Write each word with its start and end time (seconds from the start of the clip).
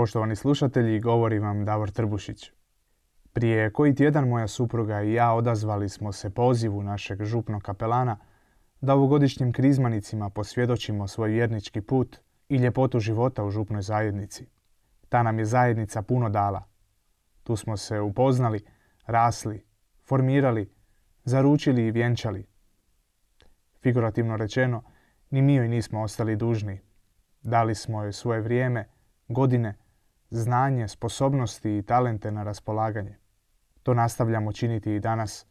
Poštovani 0.00 0.36
slušatelji, 0.36 1.00
govori 1.00 1.38
vam 1.38 1.64
Davor 1.64 1.90
Trbušić. 1.90 2.52
Prije 3.32 3.72
koji 3.72 3.94
tjedan 3.94 4.28
moja 4.28 4.48
supruga 4.48 5.02
i 5.02 5.12
ja 5.12 5.32
odazvali 5.32 5.88
smo 5.88 6.12
se 6.12 6.30
pozivu 6.30 6.82
našeg 6.82 7.24
župnog 7.24 7.62
kapelana 7.62 8.16
da 8.80 8.94
ovogodišnjim 8.94 9.52
krizmanicima 9.52 10.30
posvjedočimo 10.30 11.08
svoj 11.08 11.30
vjernički 11.30 11.80
put 11.80 12.16
i 12.48 12.56
ljepotu 12.56 13.00
života 13.00 13.44
u 13.44 13.50
župnoj 13.50 13.82
zajednici. 13.82 14.46
Ta 15.08 15.22
nam 15.22 15.38
je 15.38 15.44
zajednica 15.44 16.02
puno 16.02 16.28
dala. 16.28 16.64
Tu 17.42 17.56
smo 17.56 17.76
se 17.76 18.00
upoznali, 18.00 18.64
rasli, 19.06 19.64
formirali, 20.04 20.72
zaručili 21.24 21.86
i 21.86 21.90
vjenčali. 21.90 22.46
Figurativno 23.82 24.36
rečeno, 24.36 24.82
ni 25.30 25.42
mi 25.42 25.54
joj 25.54 25.68
nismo 25.68 26.02
ostali 26.02 26.36
dužni. 26.36 26.80
Dali 27.42 27.74
smo 27.74 28.02
joj 28.02 28.12
svoje 28.12 28.40
vrijeme, 28.40 28.88
godine, 29.28 29.79
znanje, 30.30 30.88
sposobnosti 30.88 31.78
i 31.78 31.82
talente 31.82 32.30
na 32.30 32.42
raspolaganje. 32.42 33.16
To 33.82 33.94
nastavljamo 33.94 34.52
činiti 34.52 34.94
i 34.94 35.00
danas 35.00 35.46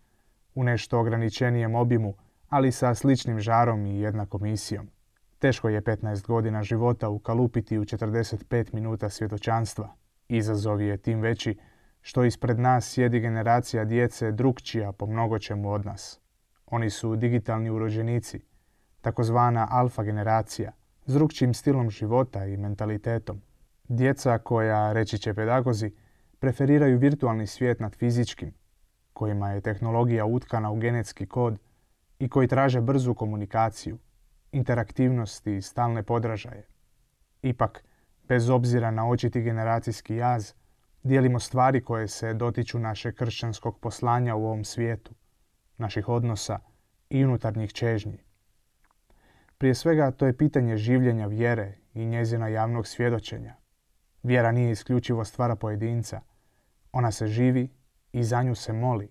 u 0.56 0.64
nešto 0.64 1.00
ograničenijem 1.00 1.76
obimu, 1.76 2.14
ali 2.50 2.72
sa 2.72 2.96
sličnim 2.96 3.40
žarom 3.40 3.86
i 3.86 4.00
jednakom 4.00 4.44
misijom. 4.44 4.90
Teško 5.40 5.70
je 5.70 5.82
15 5.82 6.28
godina 6.28 6.64
života 6.64 7.10
ukalupiti 7.10 7.80
u 7.80 7.86
45 7.86 8.74
minuta 8.74 9.10
svjedočanstva. 9.10 9.96
Izazov 10.28 10.82
je 10.82 10.98
tim 10.98 11.22
veći 11.22 11.58
što 12.02 12.24
ispred 12.24 12.60
nas 12.60 12.90
sjedi 12.90 13.20
generacija 13.20 13.86
djece 13.86 14.32
drukčija 14.32 14.92
po 14.92 15.06
mnogo 15.06 15.40
čemu 15.40 15.72
od 15.72 15.86
nas. 15.86 16.20
Oni 16.66 16.90
su 16.90 17.16
digitalni 17.16 17.70
urođenici, 17.70 18.42
takozvana 19.02 19.68
alfa 19.72 20.04
generacija, 20.04 20.72
s 21.06 21.14
drugčijim 21.14 21.54
stilom 21.54 21.90
života 21.90 22.46
i 22.46 22.58
mentalitetom. 22.58 23.42
Djeca 23.92 24.38
koja, 24.38 24.94
reći 24.94 25.18
će 25.18 25.34
pedagozi, 25.34 25.92
preferiraju 26.40 26.98
virtualni 26.98 27.48
svijet 27.48 27.80
nad 27.80 27.96
fizičkim, 27.96 28.54
kojima 29.14 29.52
je 29.52 29.62
tehnologija 29.62 30.26
utkana 30.26 30.72
u 30.72 30.76
genetski 30.76 31.26
kod 31.26 31.58
i 32.20 32.30
koji 32.30 32.48
traže 32.48 32.82
brzu 32.82 33.14
komunikaciju, 33.14 33.98
interaktivnost 34.52 35.48
i 35.48 35.62
stalne 35.62 36.04
podražaje. 36.04 36.68
Ipak, 37.42 37.84
bez 38.28 38.50
obzira 38.50 38.92
na 38.92 39.10
očiti 39.10 39.42
generacijski 39.42 40.16
jaz, 40.16 40.54
dijelimo 41.04 41.40
stvari 41.40 41.84
koje 41.84 42.08
se 42.08 42.34
dotiču 42.34 42.80
našeg 42.80 43.16
kršćanskog 43.16 43.80
poslanja 43.80 44.36
u 44.36 44.46
ovom 44.46 44.64
svijetu, 44.64 45.12
naših 45.78 46.10
odnosa 46.10 46.60
i 47.10 47.26
unutarnjih 47.26 47.74
čežnji. 47.74 48.24
Prije 49.58 49.76
svega 49.76 50.12
to 50.12 50.26
je 50.26 50.38
pitanje 50.38 50.78
življenja 50.78 51.28
vjere 51.28 51.78
i 51.94 52.06
njezina 52.06 52.48
javnog 52.48 52.88
svjedočenja. 52.88 53.56
Vjera 54.24 54.52
nije 54.52 54.72
isključivo 54.72 55.26
stvara 55.26 55.56
pojedinca. 55.56 56.22
Ona 56.92 57.12
se 57.12 57.28
živi 57.28 57.70
i 58.12 58.24
za 58.24 58.44
nju 58.44 58.56
se 58.56 58.74
moli. 58.74 59.10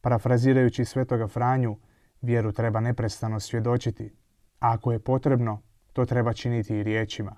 Parafrazirajući 0.00 0.84
svetoga 0.84 1.28
Franju, 1.28 1.76
vjeru 2.22 2.52
treba 2.52 2.80
neprestano 2.80 3.40
svjedočiti, 3.40 4.14
a 4.60 4.72
ako 4.72 4.92
je 4.92 4.98
potrebno, 4.98 5.62
to 5.92 6.04
treba 6.04 6.32
činiti 6.32 6.76
i 6.76 6.82
riječima. 6.82 7.36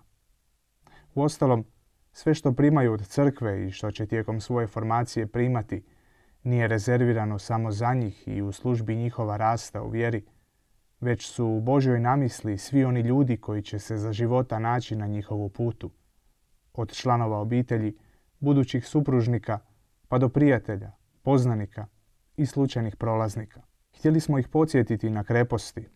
Uostalom, 1.15 1.65
sve 2.13 2.35
što 2.35 2.53
primaju 2.53 2.93
od 2.93 3.07
crkve 3.07 3.67
i 3.67 3.71
što 3.71 3.91
će 3.91 4.07
tijekom 4.07 4.41
svoje 4.41 4.67
formacije 4.67 5.27
primati, 5.27 5.85
nije 6.43 6.69
rezervirano 6.69 7.39
samo 7.39 7.71
za 7.71 7.95
njih 7.95 8.29
i 8.29 8.43
u 8.43 8.53
službi 8.53 8.97
njihova 8.97 9.37
rasta 9.37 9.83
u 9.83 9.89
vjeri, 9.91 10.25
već 11.01 11.27
su 11.27 11.47
u 11.47 11.61
Božoj 11.61 12.01
namisli 12.01 12.59
svi 12.59 12.85
oni 12.85 13.01
ljudi 13.01 13.37
koji 13.37 13.63
će 13.63 13.79
se 13.79 13.97
za 13.97 14.13
života 14.13 14.59
naći 14.59 14.97
na 14.97 15.07
njihovu 15.07 15.49
putu 15.49 15.91
od 16.79 16.93
članova 16.93 17.39
obitelji, 17.39 17.97
budućih 18.41 18.87
supružnika, 18.87 19.59
pa 20.09 20.19
do 20.19 20.29
prijatelja, 20.29 20.93
poznanika 21.23 21.87
i 22.37 22.47
slučajnih 22.47 22.97
prolaznika. 22.97 23.63
Htjeli 23.99 24.21
smo 24.21 24.39
ih 24.39 24.49
podsjetiti 24.49 25.11
na 25.11 25.25
kreposti, 25.25 25.89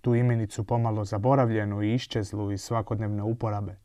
tu 0.00 0.14
imenicu 0.14 0.64
pomalo 0.64 1.04
zaboravljenu 1.04 1.82
i 1.82 1.94
iščezlu 1.94 2.52
iz 2.52 2.62
svakodnevne 2.62 3.22
uporabe. 3.22 3.76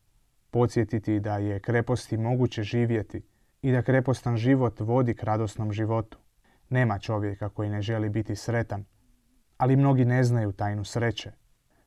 Podsjetiti 0.51 1.19
da 1.19 1.37
je 1.37 1.59
kreposti 1.59 2.17
moguće 2.17 2.63
živjeti 2.63 3.21
i 3.61 3.71
da 3.71 3.81
krepostan 3.81 4.37
život 4.37 4.79
vodi 4.79 5.13
k 5.13 5.23
radosnom 5.23 5.71
životu. 5.71 6.17
Nema 6.69 6.99
čovjeka 6.99 7.49
koji 7.49 7.69
ne 7.69 7.81
želi 7.81 8.09
biti 8.09 8.35
sretan, 8.35 8.85
ali 9.57 9.75
mnogi 9.75 10.05
ne 10.05 10.23
znaju 10.23 10.51
tajnu 10.51 10.83
sreće. 10.83 11.31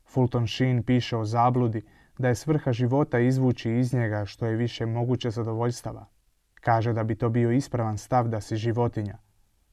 Fulton 0.04 0.48
Sheen 0.48 0.82
piše 0.82 1.16
o 1.16 1.24
zabludi 1.24 1.82
da 2.18 2.28
je 2.28 2.34
svrha 2.34 2.72
života 2.72 3.18
izvući 3.18 3.72
iz 3.72 3.94
njega 3.94 4.24
što 4.24 4.46
je 4.46 4.56
više 4.56 4.86
moguće 4.86 5.30
zadovoljstava. 5.30 6.06
Kaže 6.54 6.92
da 6.92 7.04
bi 7.04 7.14
to 7.14 7.28
bio 7.28 7.50
ispravan 7.50 7.98
stav 7.98 8.28
da 8.28 8.40
si 8.40 8.56
životinja, 8.56 9.18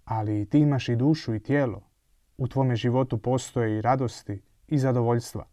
ali 0.04 0.46
ti 0.46 0.60
imaš 0.60 0.90
i 0.90 0.96
dušu 0.96 1.36
i 1.36 1.40
tijelo. 1.40 1.82
U 2.38 2.48
tvome 2.48 2.76
životu 2.76 3.18
postoje 3.18 3.78
i 3.78 3.82
radosti 3.82 4.42
i 4.68 4.78
zadovoljstva. 4.78 5.46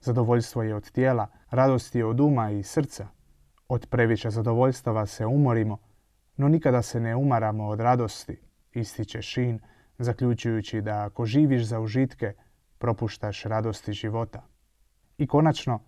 Zadovoljstvo 0.00 0.62
je 0.62 0.74
od 0.74 0.90
tijela, 0.90 1.26
radost 1.50 1.94
je 1.94 2.04
od 2.04 2.20
uma 2.20 2.50
i 2.50 2.62
srca. 2.62 3.08
Od 3.68 3.86
previše 3.86 4.30
zadovoljstava 4.30 5.06
se 5.06 5.26
umorimo, 5.26 5.78
no 6.36 6.48
nikada 6.48 6.82
se 6.82 7.00
ne 7.00 7.16
umaramo 7.16 7.66
od 7.66 7.80
radosti, 7.80 8.36
ističe 8.72 9.22
Šin, 9.22 9.60
zaključujući 9.98 10.80
da 10.80 11.04
ako 11.04 11.26
živiš 11.26 11.64
za 11.64 11.80
užitke, 11.80 12.32
propuštaš 12.78 13.42
radosti 13.42 13.92
života. 13.92 14.46
I 15.18 15.26
konačno, 15.26 15.80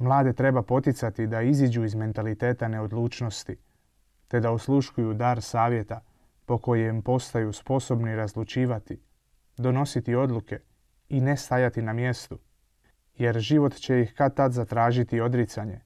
Mlade 0.00 0.32
treba 0.32 0.62
poticati 0.62 1.26
da 1.26 1.42
iziđu 1.42 1.84
iz 1.84 1.94
mentaliteta 1.94 2.68
neodlučnosti, 2.68 3.56
te 4.28 4.40
da 4.40 4.50
osluškuju 4.50 5.14
dar 5.14 5.42
savjeta 5.42 6.00
po 6.46 6.58
kojem 6.58 7.02
postaju 7.02 7.52
sposobni 7.52 8.16
razlučivati, 8.16 9.00
donositi 9.56 10.14
odluke 10.14 10.60
i 11.08 11.20
ne 11.20 11.36
stajati 11.36 11.82
na 11.82 11.92
mjestu, 11.92 12.38
jer 13.14 13.38
život 13.38 13.74
će 13.74 14.00
ih 14.00 14.14
kad 14.14 14.34
tad 14.34 14.52
zatražiti 14.52 15.20
odricanje, 15.20 15.80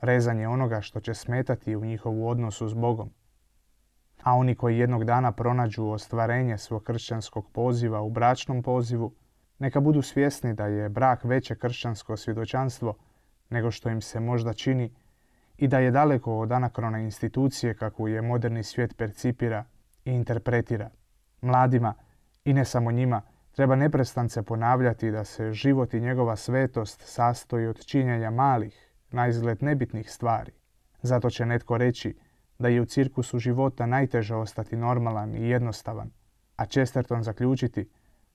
rezanje 0.00 0.48
onoga 0.48 0.80
što 0.80 1.00
će 1.00 1.14
smetati 1.14 1.76
u 1.76 1.84
njihovu 1.84 2.28
odnosu 2.28 2.68
s 2.68 2.74
Bogom. 2.74 3.10
A 4.22 4.34
oni 4.34 4.54
koji 4.54 4.78
jednog 4.78 5.04
dana 5.04 5.32
pronađu 5.32 5.86
ostvarenje 5.86 6.58
svog 6.58 6.82
kršćanskog 6.82 7.50
poziva 7.52 8.02
u 8.02 8.10
bračnom 8.10 8.62
pozivu, 8.62 9.14
neka 9.58 9.80
budu 9.80 10.02
svjesni 10.02 10.54
da 10.54 10.66
je 10.66 10.88
brak 10.88 11.24
veće 11.24 11.54
kršćansko 11.54 12.16
svjedočanstvo 12.16 12.96
nego 13.50 13.70
što 13.70 13.90
im 13.90 14.00
se 14.00 14.20
možda 14.20 14.52
čini 14.52 14.90
i 15.58 15.68
da 15.68 15.78
je 15.78 15.90
daleko 15.90 16.38
od 16.38 16.52
anakrone 16.52 17.04
institucije 17.04 17.74
kakvu 17.74 18.08
je 18.08 18.22
moderni 18.22 18.62
svijet 18.62 18.96
percipira 18.96 19.64
i 20.04 20.12
interpretira. 20.12 20.90
Mladima, 21.40 21.94
i 22.44 22.52
ne 22.52 22.64
samo 22.64 22.92
njima, 22.92 23.22
treba 23.52 23.76
neprestance 23.76 24.42
ponavljati 24.42 25.10
da 25.10 25.24
se 25.24 25.52
život 25.52 25.94
i 25.94 26.00
njegova 26.00 26.36
svetost 26.36 27.02
sastoji 27.04 27.66
od 27.66 27.84
činjenja 27.84 28.30
malih, 28.30 28.92
na 29.10 29.28
izgled 29.28 29.62
nebitnih 29.62 30.10
stvari. 30.10 30.52
Zato 31.02 31.30
će 31.30 31.46
netko 31.46 31.78
reći 31.78 32.16
da 32.58 32.68
je 32.68 32.80
u 32.80 32.84
cirkusu 32.84 33.38
života 33.38 33.86
najteže 33.86 34.34
ostati 34.34 34.76
normalan 34.76 35.34
i 35.34 35.48
jednostavan, 35.48 36.10
a 36.56 36.66
Chesterton 36.66 37.22
zaključiti 37.22 37.88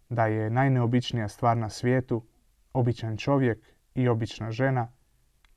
da 0.09 0.25
je 0.25 0.49
najneobičnija 0.49 1.27
stvar 1.27 1.57
na 1.57 1.69
svijetu 1.69 2.23
običan 2.73 3.17
čovjek 3.17 3.59
i 3.95 4.07
obična 4.07 4.51
žena 4.51 4.91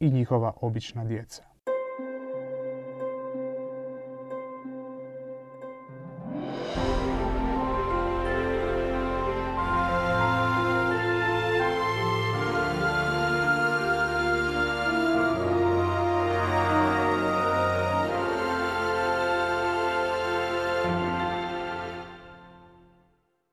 i 0.04 0.10
njihova 0.10 0.52
obična 0.60 1.04
djeca. 1.04 1.53